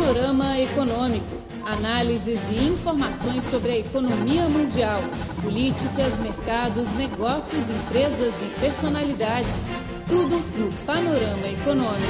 [0.00, 1.26] Panorama Econômico.
[1.62, 5.02] Análises e informações sobre a economia mundial,
[5.42, 9.74] políticas, mercados, negócios, empresas e personalidades.
[10.08, 12.00] Tudo no Panorama Econômico.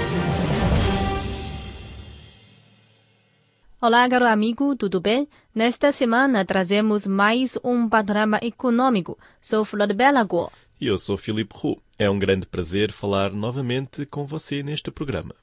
[3.82, 5.28] Olá, caro amigo, tudo bem?
[5.52, 9.18] Nesta semana trazemos mais um panorama econômico.
[9.40, 10.52] Sou Flor Belagor.
[10.80, 11.82] E eu sou Filipe Roux.
[11.98, 15.34] É um grande prazer falar novamente com você neste programa.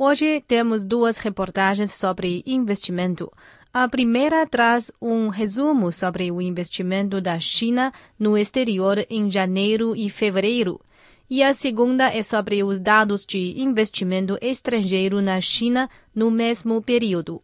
[0.00, 3.32] Hoje temos duas reportagens sobre investimento.
[3.74, 10.08] A primeira traz um resumo sobre o investimento da China no exterior em janeiro e
[10.08, 10.80] fevereiro.
[11.28, 17.42] E a segunda é sobre os dados de investimento estrangeiro na China no mesmo período.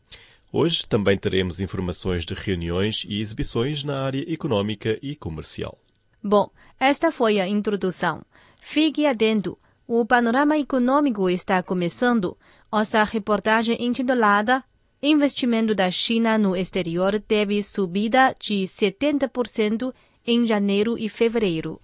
[0.52, 5.76] Hoje também teremos informações de reuniões e exibições na área econômica e comercial.
[6.22, 8.22] Bom, esta foi a introdução.
[8.60, 9.58] Fique atento.
[9.86, 12.36] O panorama econômico está começando.
[12.72, 14.64] Nossa reportagem intitulada
[15.02, 19.92] Investimento da China no exterior teve subida de 70%
[20.26, 21.78] em janeiro e fevereiro.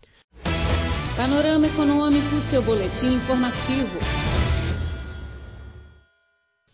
[1.15, 3.99] Panorama Econômico, seu boletim informativo.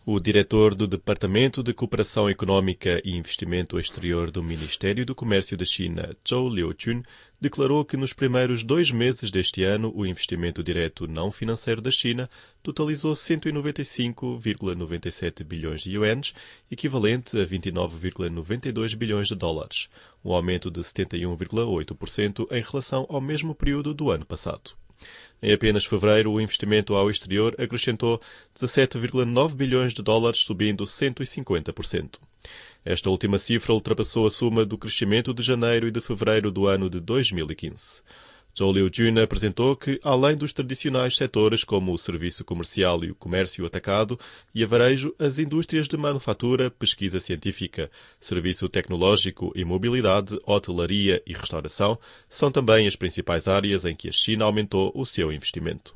[0.09, 5.65] O diretor do Departamento de Cooperação Econômica e Investimento Exterior do Ministério do Comércio da
[5.65, 7.03] China, Zhou Liujun,
[7.41, 12.29] declarou que nos primeiros dois meses deste ano o investimento direto não financeiro da China
[12.63, 16.35] totalizou 195,97 bilhões de yuans,
[16.71, 19.89] equivalente a 29,92 bilhões de dólares,
[20.25, 24.73] um aumento de 71,8% em relação ao mesmo período do ano passado.
[25.43, 28.19] Em apenas fevereiro, o investimento ao exterior acrescentou
[28.55, 32.19] 17,9 bilhões de dólares, subindo 150%.
[32.85, 36.89] Esta última cifra ultrapassou a soma do crescimento de janeiro e de fevereiro do ano
[36.89, 38.03] de 2015.
[38.59, 43.67] Zhou Liujun apresentou que, além dos tradicionais setores como o serviço comercial e o comércio
[43.67, 44.19] atacado
[44.55, 51.35] e a varejo, as indústrias de manufatura, pesquisa científica, serviço tecnológico e mobilidade, hotelaria e
[51.35, 51.99] restauração
[52.31, 55.95] são também as principais áreas em que a China aumentou o seu investimento.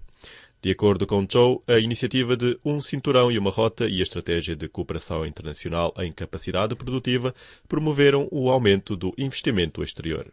[0.62, 4.54] De acordo com Zhou, a iniciativa de Um Cinturão e uma Rota e a estratégia
[4.54, 7.34] de cooperação internacional em capacidade produtiva
[7.66, 10.30] promoveram o aumento do investimento exterior.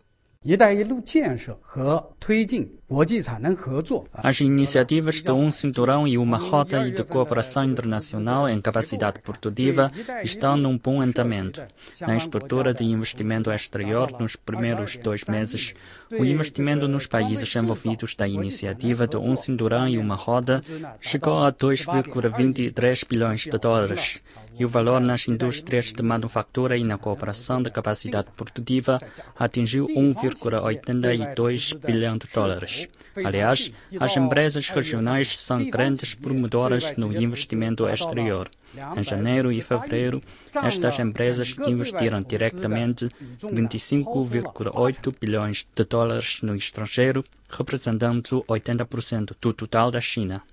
[4.14, 9.92] As iniciativas de um cinturão e uma rota de cooperação internacional em capacidade produtiva
[10.24, 11.62] estão num bom andamento.
[12.02, 15.74] Na estrutura de investimento exterior, nos primeiros dois meses,
[16.12, 20.62] o investimento nos países envolvidos da iniciativa de um cinturão e uma roda
[21.02, 24.22] chegou a 2,23 bilhões de dólares
[24.60, 28.98] e o valor nas indústrias de manufatura e na cooperação de capacidade produtiva
[29.38, 32.88] atingiu 1,82 bilhão de dólares.
[33.24, 38.50] Aliás, as empresas regionais são grandes promotoras no investimento exterior.
[38.96, 40.22] Em janeiro e fevereiro,
[40.64, 43.10] estas empresas investiram diretamente
[43.42, 50.44] 25,8 bilhões de dólares no estrangeiro, representando 80% do total da China.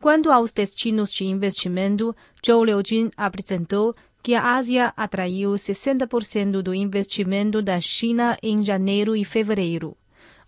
[0.00, 7.60] Quanto aos destinos de investimento, Zhou Liujun apresentou que a Ásia atraiu 60% do investimento
[7.60, 9.94] da China em janeiro e fevereiro.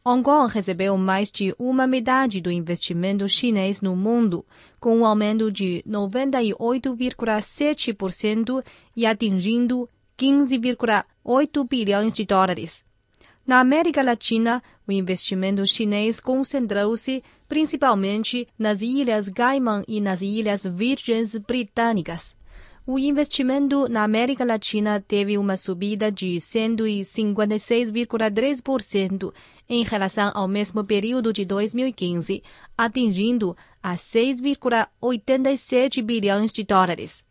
[0.03, 4.43] Hong Kong recebeu mais de uma metade do investimento chinês no mundo,
[4.81, 8.65] com um aumento de 98,7%
[8.97, 9.87] e atingindo
[10.19, 12.83] 15,8 bilhões de dólares.
[13.53, 21.37] Na América Latina, o investimento chinês concentrou-se principalmente nas Ilhas Cayman e nas Ilhas Virgens
[21.37, 22.35] Britânicas.
[22.87, 29.35] O investimento na América Latina teve uma subida de 156,3%
[29.69, 32.43] em relação ao mesmo período de 2015,
[32.75, 37.23] atingindo a 6,87 bilhões de dólares.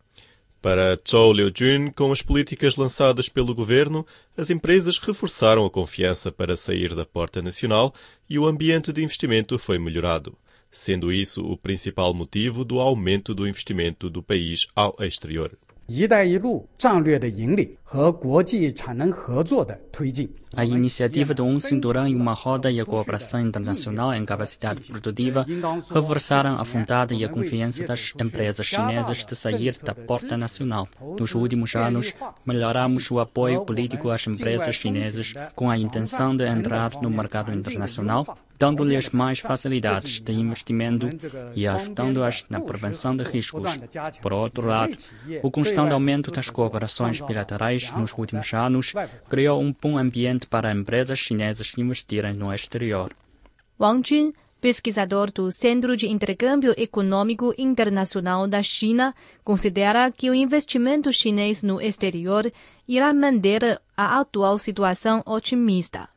[0.60, 4.04] Para Zhou Liujun, com as políticas lançadas pelo governo,
[4.37, 7.94] as empresas reforçaram a confiança para sair da porta nacional
[8.28, 10.37] e o ambiente de investimento foi melhorado,
[10.70, 15.56] sendo isso o principal motivo do aumento do investimento do país ao exterior.
[15.88, 20.28] 一带一路战略的引领和国际产能合作的推进。
[20.56, 25.45] A iniciativa um cinturão e uma roda e a cooperação internacional em capacidade produtiva
[25.94, 30.88] reforçaram a vontade e a confiança das empresas chinesas de sair da porta nacional.
[31.19, 32.13] Nos últimos anos,
[32.45, 38.38] melhoramos o apoio político às empresas chinesas com a intenção de entrar no mercado internacional,
[38.62, 41.09] dando-lhes mais facilidades de investimento
[41.56, 43.80] e ajudando-as na prevenção de riscos.
[44.21, 44.95] Por outro lado,
[45.42, 48.94] o constante aumento das cooperações bilaterais nos últimos anos
[49.27, 53.13] criou um bom ambiente para empresas chinesas investirem no exterior.
[53.79, 61.11] Wang Jun, pesquisador do Centro de Intercâmbio Econômico Internacional da China, considera que o investimento
[61.11, 62.51] chinês no exterior
[62.88, 66.07] irá manter a atual situação otimista.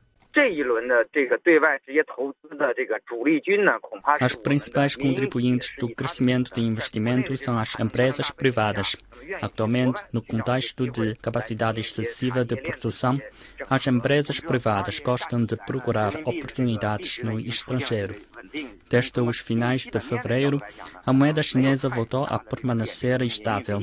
[4.20, 8.96] As principais contribuintes do crescimento de investimento são as empresas privadas.
[9.40, 13.20] Atualmente, no contexto de capacidade excessiva de produção,
[13.70, 18.16] as empresas privadas gostam de procurar oportunidades no estrangeiro.
[18.88, 20.60] Desde os finais de fevereiro,
[21.04, 23.80] a moeda chinesa voltou a permanecer estável.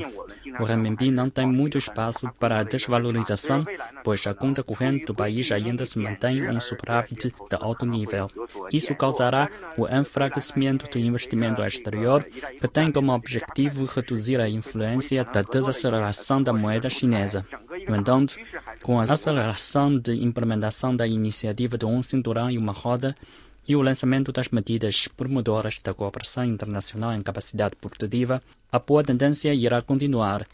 [0.58, 3.64] O renminbi não tem muito espaço para a desvalorização,
[4.04, 8.30] pois a conta corrente do país ainda se mantém em superávit de alto nível.
[8.72, 15.42] Isso causará o enfraquecimento do investimento exterior, que tem como objetivo reduzir a influência da
[15.42, 17.46] desaceleração da moeda chinesa.
[17.88, 18.36] No entanto,
[18.82, 23.14] com a aceleração de implementação da iniciativa de um cinturão e uma roda,
[23.68, 29.54] e o lançamento das medidas promotoras da cooperação internacional em capacidade produtiva, a boa tendência
[29.54, 30.46] irá continuar.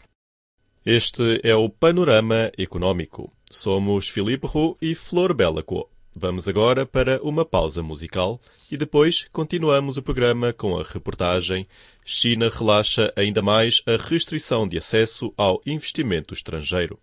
[0.85, 3.31] Este é o Panorama Econômico.
[3.49, 5.89] Somos Filipe Roux e Flor Belaco.
[6.15, 11.67] Vamos agora para uma pausa musical e depois continuamos o programa com a reportagem
[12.03, 16.99] China relaxa ainda mais a restrição de acesso ao investimento estrangeiro.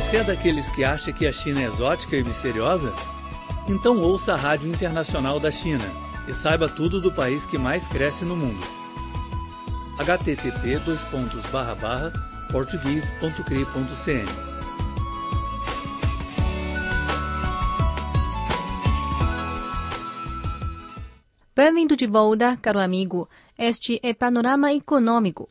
[0.00, 2.94] Você é daqueles que acha que a China é exótica e misteriosa?
[3.68, 5.84] Então ouça a Rádio Internacional da China
[6.26, 8.66] e saiba tudo do país que mais cresce no mundo.
[9.98, 10.80] http
[12.50, 14.24] português.cri.cn
[21.54, 23.28] Bem-vindo de volta, caro amigo.
[23.56, 25.50] Este é Panorama Econômico.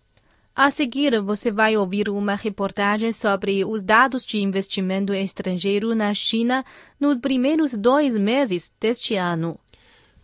[0.61, 6.65] A seguir, você vai ouvir uma reportagem sobre os dados de investimento estrangeiro na China
[6.99, 9.57] nos primeiros dois meses deste ano.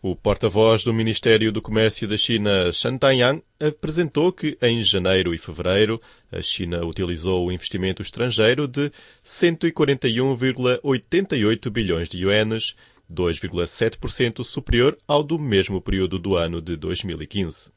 [0.01, 5.37] O porta-voz do Ministério do Comércio da China, Shan Taiyang, apresentou que em janeiro e
[5.37, 8.91] fevereiro a China utilizou o investimento estrangeiro de
[9.23, 12.75] 141,88 bilhões de yuanes,
[13.09, 17.71] 2,7% superior ao do mesmo período do ano de 2015.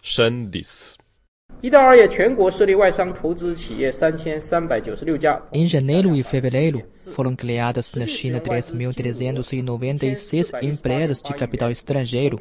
[0.00, 0.99] Shan disse.
[5.52, 12.38] Em janeiro e fevereiro, foram criadas na China 3.396 empresas de capital estrangeiro,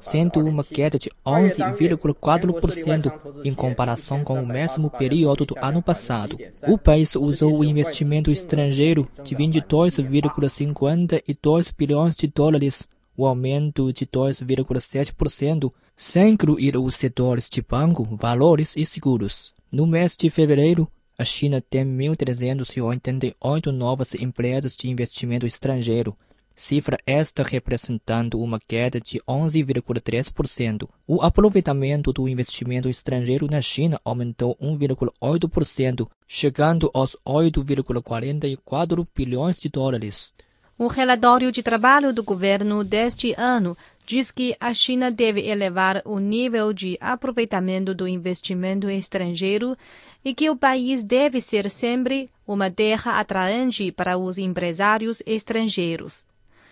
[0.00, 3.12] sendo uma queda de 11,4%
[3.44, 6.38] em comparação com o mesmo período do ano passado.
[6.66, 15.70] O país usou o investimento estrangeiro de 22,52 bilhões de dólares, o aumento de 2,7%
[15.96, 19.54] sem incluir os setores de banco, valores e seguros.
[19.70, 26.16] No mês de fevereiro, a China tem 1.388 novas empresas de investimento estrangeiro,
[26.54, 30.88] cifra esta representando uma queda de 11,3%.
[31.06, 40.32] O aproveitamento do investimento estrangeiro na China aumentou 1,8%, chegando aos 8,44 bilhões de dólares.
[40.78, 46.18] O relatório de trabalho do governo deste ano diz que a China deve elevar o
[46.18, 49.76] nível de aproveitamento do investimento estrangeiro
[50.24, 56.26] e que o país deve ser sempre uma terra atraente para os empresários estrangeiros.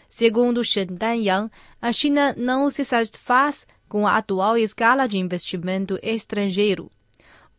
[0.09, 1.50] Segundo Shen Danyang,
[1.81, 6.90] a China não se satisfaz com a atual escala de investimento estrangeiro.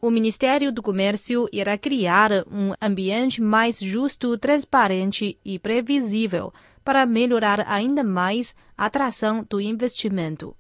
[0.01, 6.51] O Ministério do Comércio irá criar um ambiente mais justo, transparente e previsível
[6.91, 10.53] para melhorar ainda mais a atração do investimento.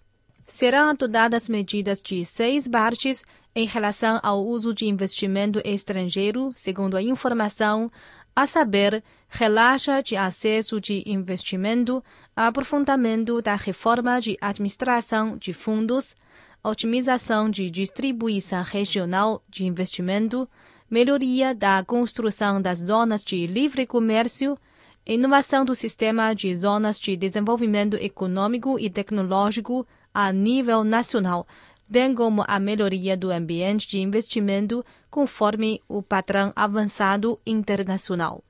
[0.47, 7.01] Serão adotadas medidas de seis partes em relação ao uso de investimento estrangeiro, segundo a
[7.01, 7.91] informação,
[8.33, 12.01] a saber, relaxa de acesso de investimento,
[12.33, 16.15] aprofundamento da reforma de administração de fundos,
[16.63, 20.47] otimização de distribuição regional de investimento,
[20.89, 24.57] melhoria da construção das zonas de livre comércio,
[25.05, 31.47] inovação do sistema de zonas de desenvolvimento econômico e tecnológico a nível nacional,
[31.87, 38.43] bem como a melhoria do ambiente de investimento conforme o padrão avançado internacional.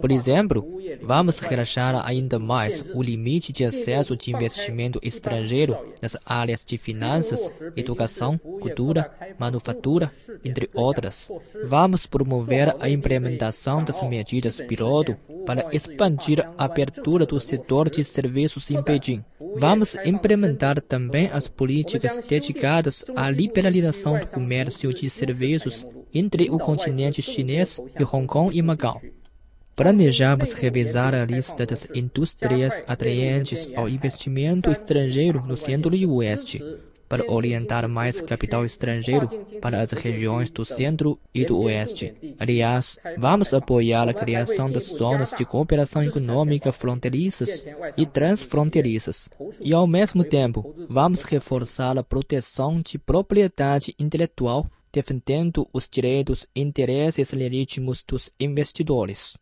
[0.00, 6.64] Por exemplo, vamos relaxar ainda mais o limite de acesso de investimento estrangeiro nas áreas
[6.64, 10.10] de finanças, educação, cultura, manufatura,
[10.44, 11.30] entre outras.
[11.64, 18.70] Vamos promover a implementação das medidas piloto para expandir a abertura do setor de serviços
[18.70, 19.24] em Beijing.
[19.56, 27.20] Vamos implementar também as políticas dedicadas à liberalização do comércio de serviços entre o continente
[27.22, 29.00] chinês e Hong Kong e Macau.
[29.76, 36.62] Planejamos revisar a lista das indústrias atraentes ao investimento estrangeiro no centro e oeste,
[37.08, 39.28] para orientar mais capital estrangeiro
[39.62, 42.14] para as regiões do centro e do oeste.
[42.38, 47.64] Aliás, vamos apoiar a criação das zonas de cooperação econômica fronteiriças
[47.96, 49.28] e transfronteiriças.
[49.60, 56.60] E, ao mesmo tempo, vamos reforçar a proteção de propriedade intelectual, defendendo os direitos e
[56.60, 59.36] interesses legítimos dos investidores.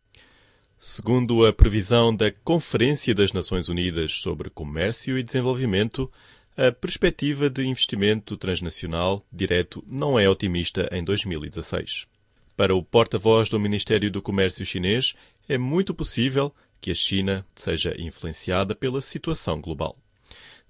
[0.79, 6.11] Segundo a previsão da Conferência das Nações Unidas sobre Comércio e Desenvolvimento,
[6.55, 12.07] a perspectiva de investimento transnacional direto não é otimista em 2016.
[12.55, 15.13] Para o porta-voz do Ministério do Comércio chinês,
[15.47, 19.95] é muito possível que a China seja influenciada pela situação global.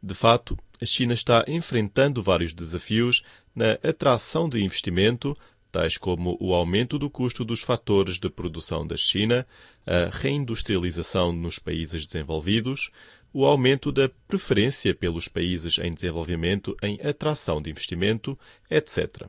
[0.02, 3.24] De fato, a China está enfrentando vários desafios
[3.58, 5.36] na atração de investimento,
[5.72, 9.48] tais como o aumento do custo dos fatores de produção da China,
[9.84, 12.92] a reindustrialização nos países desenvolvidos,
[13.34, 18.38] o aumento da preferência pelos países em desenvolvimento em atração de investimento,
[18.70, 19.26] etc.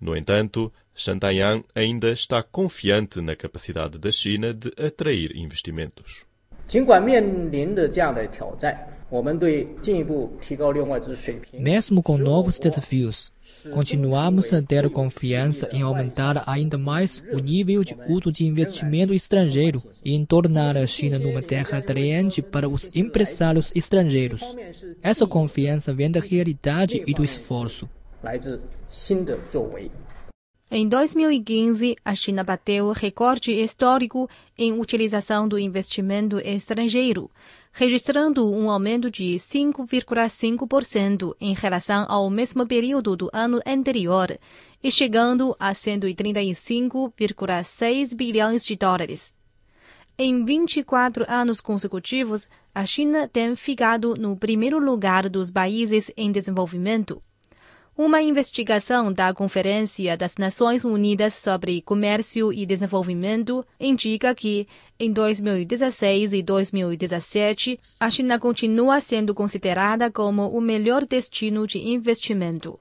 [0.00, 6.24] No entanto, Shantayang ainda está confiante na capacidade da China de atrair investimentos.
[11.58, 13.32] Mesmo com novos desafios,
[13.72, 19.82] Continuamos a ter confiança em aumentar ainda mais o nível de uso de investimento estrangeiro
[20.04, 24.56] e em tornar a China numa terra atraente para os empresários estrangeiros.
[25.02, 27.88] Essa confiança vem da realidade e do esforço.
[30.70, 37.30] Em 2015, a China bateu recorde histórico em utilização do investimento estrangeiro,
[37.72, 44.38] registrando um aumento de 5,5% em relação ao mesmo período do ano anterior
[44.82, 49.32] e chegando a 135,6 bilhões de dólares.
[50.18, 57.22] Em 24 anos consecutivos, a China tem ficado no primeiro lugar dos países em desenvolvimento.
[57.98, 64.68] Uma investigação da Conferência das Nações Unidas sobre Comércio e Desenvolvimento indica que,
[65.00, 72.78] em 2016 e 2017, a China continua sendo considerada como o melhor destino de investimento.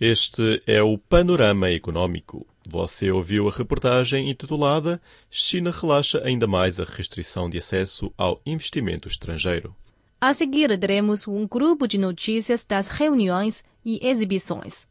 [0.00, 2.46] Este é o Panorama Econômico.
[2.66, 4.98] Você ouviu a reportagem intitulada
[5.30, 9.76] China relaxa ainda mais a restrição de acesso ao investimento estrangeiro.
[10.18, 14.88] A seguir, teremos um grupo de notícias das reuniões e exibições.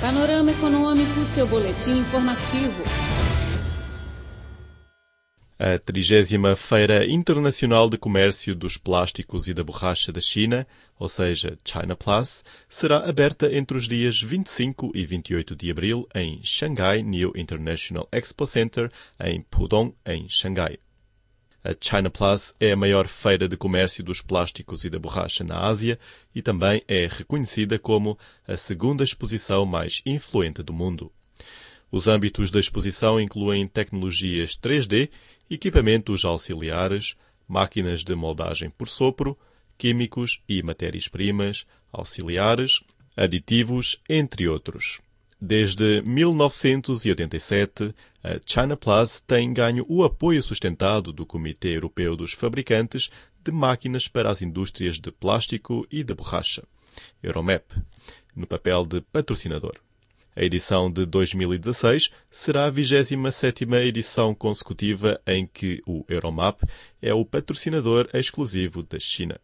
[0.00, 2.82] Panorama Econômico, seu boletim informativo.
[5.56, 10.66] A 30 Feira Internacional de Comércio dos Plásticos e da Borracha da China,
[10.98, 16.40] ou seja, China Plus, será aberta entre os dias 25 e 28 de abril em
[16.42, 18.90] Shanghai New International Expo Center,
[19.20, 20.80] em Pudong, em Xangai.
[21.64, 25.60] A China Plus é a maior feira de comércio dos plásticos e da borracha na
[25.60, 25.96] Ásia
[26.34, 31.12] e também é reconhecida como a segunda exposição mais influente do mundo.
[31.88, 35.08] Os âmbitos da exposição incluem tecnologias 3D,
[35.48, 37.14] equipamentos auxiliares,
[37.46, 39.38] máquinas de moldagem por sopro,
[39.78, 42.80] químicos e matérias-primas auxiliares,
[43.16, 45.00] aditivos, entre outros.
[45.44, 53.10] Desde 1987, a China Plus tem ganho o apoio sustentado do Comitê Europeu dos Fabricantes
[53.42, 56.62] de Máquinas para as Indústrias de Plástico e de Borracha,
[57.20, 57.64] Euromap,
[58.36, 59.74] no papel de patrocinador.
[60.36, 66.62] A edição de 2016 será a 27ª edição consecutiva em que o Euromap
[67.02, 69.40] é o patrocinador exclusivo da China.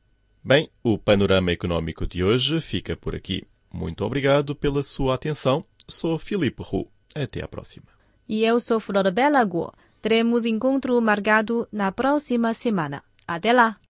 [0.44, 3.44] Bem, o panorama econômico de hoje fica por aqui.
[3.72, 5.64] Muito obrigado pela sua atenção.
[5.86, 6.88] Sou Filipe Ru.
[7.14, 7.86] Até a próxima.
[8.28, 9.72] E eu sou Flora Bela Guo.
[10.00, 13.04] Teremos encontro marcado na próxima semana.
[13.24, 13.78] Até lá!